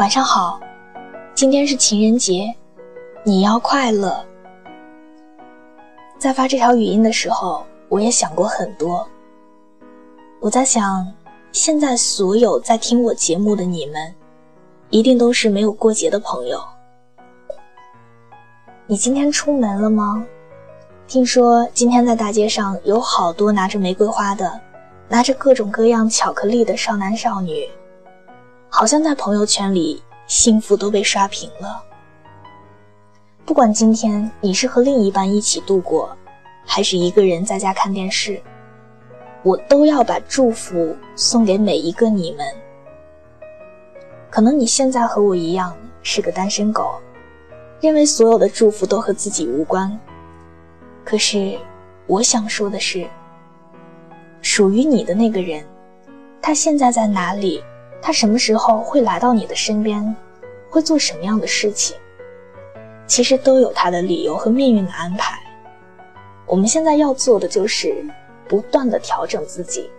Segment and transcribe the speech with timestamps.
[0.00, 0.58] 晚上好，
[1.34, 2.54] 今天是情人节，
[3.22, 4.24] 你要快乐。
[6.18, 9.06] 在发这条语音的时候，我也想过很多。
[10.40, 11.06] 我在想，
[11.52, 14.14] 现在所有在听我节目的你们，
[14.88, 16.58] 一定都是没有过节的朋友。
[18.86, 20.26] 你今天出门了吗？
[21.06, 24.58] 听说今天在大街上有好多拿着玫瑰花的，
[25.10, 27.68] 拿着各种各样巧克力的少男少女。
[28.72, 31.82] 好像在朋友圈里，幸福都被刷屏了。
[33.44, 36.16] 不管今天你是和另一半一起度过，
[36.64, 38.40] 还是一个人在家看电视，
[39.42, 42.46] 我都要把祝福送给每一个你们。
[44.30, 46.94] 可能你现在和我一样是个单身狗，
[47.80, 49.98] 认为所有的祝福都和自己无关。
[51.04, 51.58] 可是，
[52.06, 53.04] 我想说的是，
[54.40, 55.66] 属于你的那个人，
[56.40, 57.64] 他现在在哪里？
[58.02, 60.16] 他什么时候会来到你的身边，
[60.70, 61.96] 会做什么样的事情？
[63.06, 65.38] 其实都有他的理由和命运的安排。
[66.46, 68.04] 我们现在要做的就是
[68.48, 69.90] 不断的调整自己，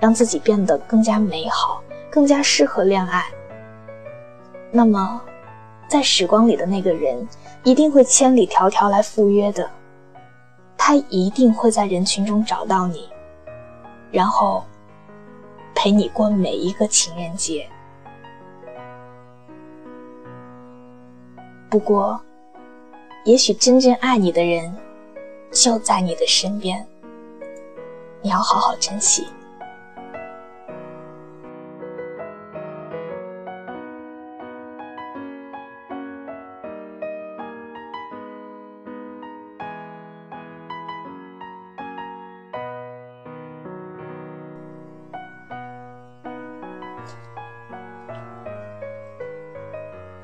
[0.00, 3.24] 让自己变得更加美好，更加适合恋爱。
[4.70, 5.20] 那么，
[5.88, 7.28] 在时光里的那个人
[7.62, 9.68] 一定会千里迢迢来赴约的，
[10.78, 13.08] 他一定会在人群中找到你，
[14.10, 14.64] 然后。
[15.76, 17.68] 陪你过每一个情人节。
[21.70, 22.18] 不过，
[23.24, 24.74] 也许真正爱你的人
[25.52, 26.84] 就在你的身边，
[28.22, 29.26] 你要好好珍惜。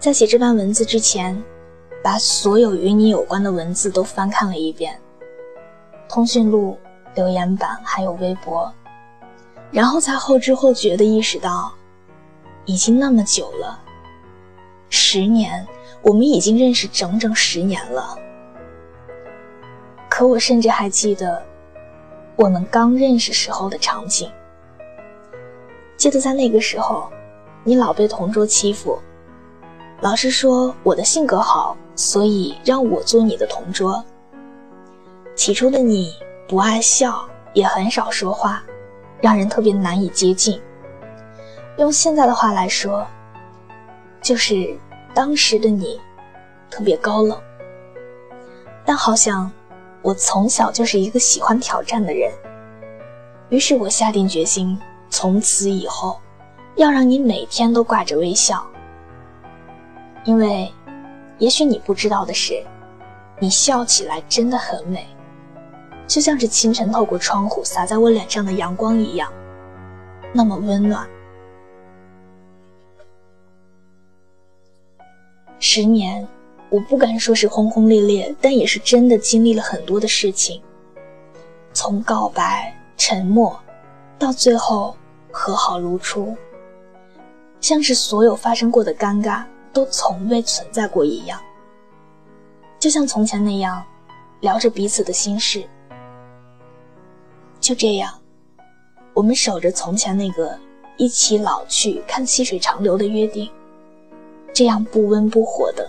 [0.00, 1.40] 在写这段文字之前，
[2.02, 4.98] 把所有与你有关的文字都翻看了一遍，
[6.08, 6.78] 通讯录、
[7.14, 8.72] 留言板还有微博，
[9.70, 11.70] 然后才后知后觉地意识到，
[12.64, 13.78] 已经那么久了，
[14.88, 15.66] 十年，
[16.00, 18.16] 我们已经认识整整十年了。
[20.08, 21.42] 可我甚至还记得，
[22.36, 24.32] 我们刚认识时候的场景。
[25.98, 27.12] 记得在那个时候，
[27.64, 28.98] 你老被同桌欺负。
[30.00, 34.02] 老师说我的性格好，所以让我做你的同桌。
[35.34, 36.14] 起初的你
[36.48, 38.62] 不爱笑，也很少说话，
[39.20, 40.58] 让人特别难以接近。
[41.76, 43.06] 用现在的话来说，
[44.22, 44.74] 就是
[45.12, 46.00] 当时的你
[46.70, 47.38] 特别高冷。
[48.86, 49.52] 但好像
[50.00, 52.32] 我从小就是一个喜欢挑战的人，
[53.50, 54.78] 于是我下定决心，
[55.10, 56.18] 从此以后
[56.76, 58.66] 要让你每天都挂着微笑。
[60.24, 60.72] 因为，
[61.38, 62.62] 也许你不知道的是，
[63.38, 65.06] 你笑起来真的很美，
[66.06, 69.32] 就像是清晨透过窗户洒在我脸上的阳光一样，
[70.32, 71.08] 那么温暖。
[75.58, 76.26] 十年，
[76.68, 80.62] 我不敢说是轰轰烈烈，但也是真的经历了很多的事情，
[81.72, 83.58] 从告白、沉默，
[84.18, 84.94] 到最后
[85.32, 86.36] 和好如初，
[87.60, 89.44] 像是所有发生过的尴尬。
[89.72, 91.40] 都从未存在过一样，
[92.78, 93.84] 就像从前那样，
[94.40, 95.64] 聊着彼此的心事。
[97.60, 98.12] 就这样，
[99.12, 100.58] 我们守着从前那个
[100.96, 103.50] 一起老去看细水长流的约定，
[104.52, 105.88] 这样不温不火的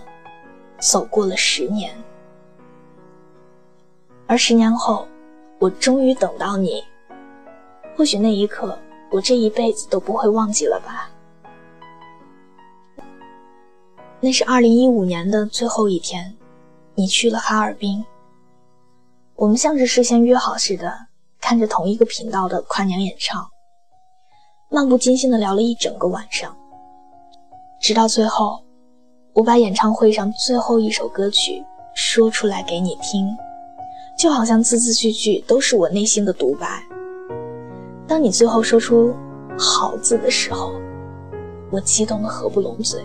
[0.79, 1.93] 走过了十年。
[4.27, 5.07] 而十年后，
[5.59, 6.83] 我终于等到你，
[7.97, 8.77] 或许那一刻，
[9.09, 11.09] 我这一辈子都不会忘记了吧。
[14.23, 16.35] 那是二零一五年的最后一天，
[16.93, 18.05] 你去了哈尔滨。
[19.35, 20.93] 我们像是事先约好似的，
[21.39, 23.49] 看着同一个频道的跨年演唱，
[24.69, 26.55] 漫不经心的聊了一整个晚上。
[27.81, 28.61] 直到最后，
[29.33, 31.63] 我把演唱会上最后一首歌曲
[31.95, 33.35] 说出来给你听，
[34.15, 36.83] 就好像字字句句都是我内心的独白。
[38.07, 39.15] 当你最后说出
[39.57, 40.73] “好”字的时候，
[41.71, 43.03] 我激动的合不拢嘴。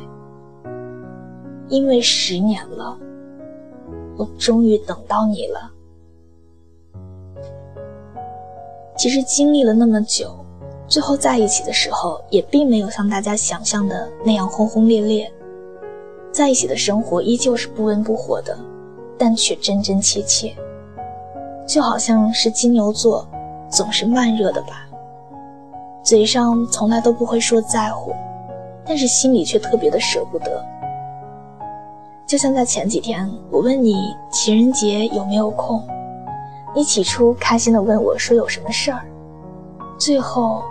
[1.68, 2.96] 因为十年了，
[4.16, 5.72] 我终于等到你了。
[8.96, 10.34] 其实经历了那么久，
[10.88, 15.30] 最后在一起的时候，也并没有像大家想象的那样轰轰烈烈。
[16.32, 18.56] 在一起的生活依旧是不温不火的，
[19.18, 20.54] 但却真真切切，
[21.66, 23.26] 就好像是金牛座
[23.70, 24.86] 总是慢热的吧。
[26.04, 28.12] 嘴上从来都不会说在乎，
[28.84, 30.64] 但是心里却特别的舍不得。
[32.26, 33.94] 就像在前几天，我问你
[34.32, 35.80] 情人节有没有空，
[36.74, 39.04] 你起初开心的问我说有什么事儿，
[39.96, 40.64] 最后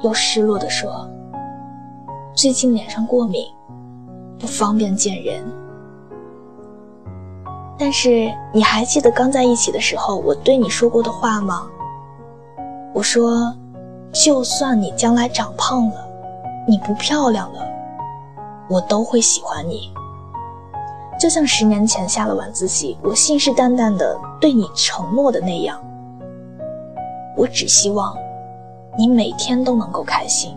[0.00, 1.06] 又失落的说
[2.34, 3.44] 最近脸上过敏，
[4.38, 5.44] 不方便见人。
[7.76, 11.66] 但是你还记得刚在一起的时候我对你说过的话吗？
[12.94, 13.54] 我说，
[14.10, 16.08] 就算你将来长胖了，
[16.66, 17.60] 你不漂亮了，
[18.70, 19.92] 我都会喜欢你。
[21.24, 25.82] 就像十年前下了晚自习，我信誓旦旦的对你承诺的那样。
[27.34, 28.14] 我只希望，
[28.98, 30.54] 你每天都能够开心。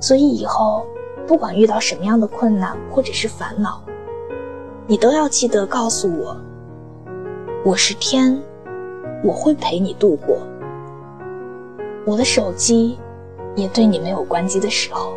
[0.00, 0.84] 所以以后，
[1.24, 3.80] 不管遇到什么样的困难或者是烦恼，
[4.88, 6.36] 你都要记得告诉我，
[7.64, 8.36] 我是天。
[9.22, 10.38] 我会陪你度过，
[12.04, 12.98] 我的手机
[13.54, 15.12] 也对你没有关机的时候。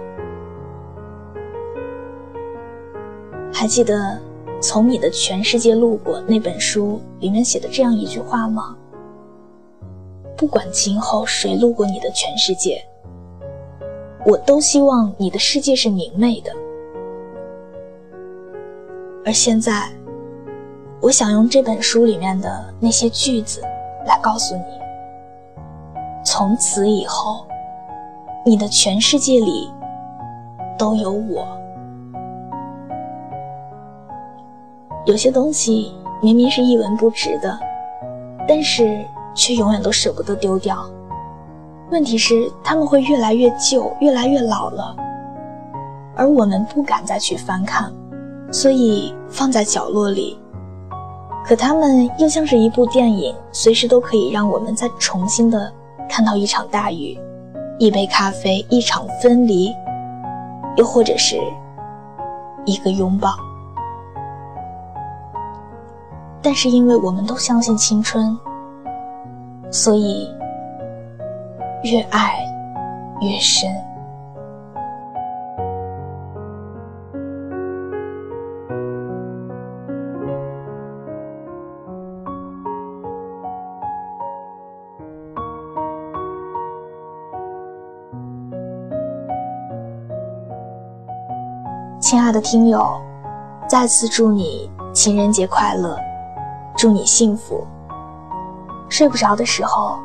[3.59, 3.95] 还记得
[4.61, 8.77] 《从你的全世界路过》那本书里面写的这样一句话吗？
[10.37, 12.79] 不管今后谁路过你的全世界，
[14.23, 16.51] 我都希望你的世界是明媚的。
[19.25, 19.89] 而现在，
[21.01, 23.59] 我想用这本书里面的那些句子。
[24.05, 24.61] 来告诉你，
[26.23, 27.47] 从此以后，
[28.45, 29.67] 你的全世界里
[30.77, 31.57] 都有我。
[35.07, 37.57] 有些东西明明是一文不值的，
[38.45, 40.85] 但是却永远都舍不得丢掉。
[41.89, 44.93] 问题是，他们会越来越旧，越来越老了，
[46.13, 47.89] 而我们不敢再去翻看，
[48.51, 50.37] 所以放在角落里。
[51.45, 55.71] 可他们又像是一部电影，随时都可以让我们再重新的
[56.09, 57.17] 看到一场大雨，
[57.79, 59.73] 一杯咖啡，一场分离，
[60.75, 61.39] 又或者是
[62.65, 63.29] 一个拥抱。
[66.49, 68.39] 但是因为我们都相信青春，
[69.69, 70.33] 所以
[71.83, 72.37] 越爱
[73.19, 73.69] 越深。
[91.99, 93.01] 亲爱的听友，
[93.67, 95.99] 再次祝你情人节快乐，
[96.77, 97.65] 祝你幸福。
[98.87, 99.97] 睡不着的时候，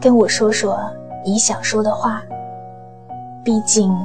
[0.00, 0.78] 跟我说说
[1.24, 2.20] 你想说的话。
[3.44, 3.96] 毕竟，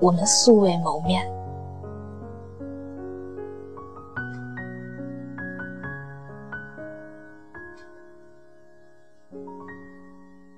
[0.00, 1.24] 我们素未谋面。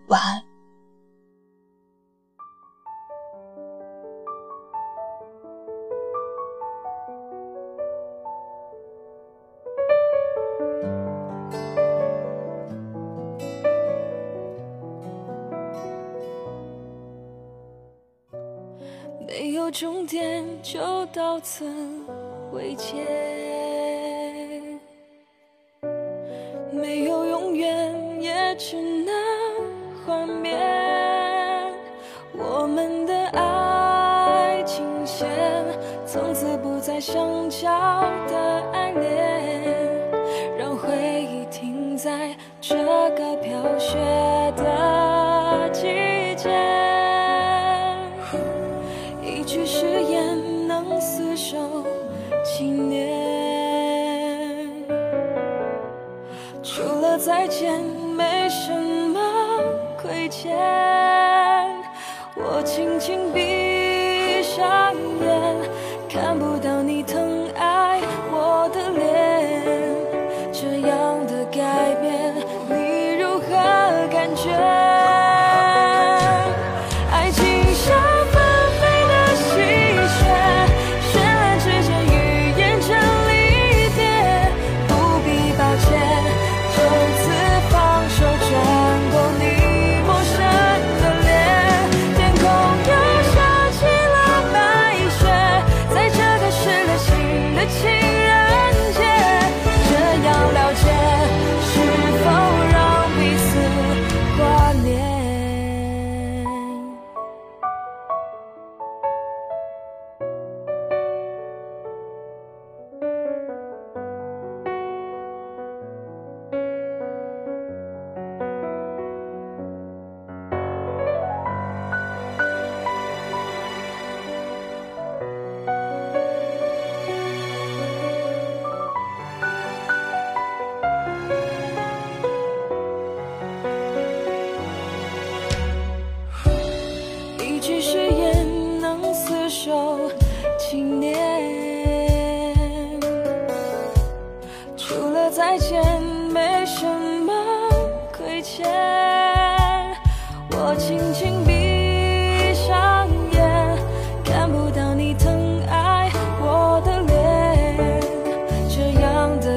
[0.08, 0.55] 晚安。
[20.68, 21.64] 就到此
[22.50, 22.96] 为结；
[26.72, 29.14] 没有永远，也只能
[30.04, 30.58] 幻灭。
[32.36, 35.28] 我们的爱情线，
[36.04, 37.68] 从此不再相交
[38.26, 38.36] 的
[38.72, 39.72] 爱恋，
[40.58, 40.88] 让回
[41.22, 42.74] 忆停在这
[43.10, 44.25] 个飘雪。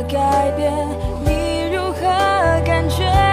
[0.03, 0.71] 改变
[1.25, 2.01] 你如何
[2.65, 3.28] 感觉？